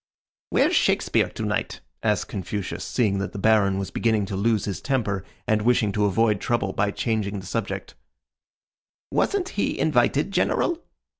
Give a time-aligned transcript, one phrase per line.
[0.49, 4.81] "Where's Shakespeare to night?" asked Confucius, seeing that the Baron was beginning to lose his
[4.81, 7.93] temper, and wishing to avoid trouble by changing the subject.
[9.11, 10.81] "Wasn't he invited, General?"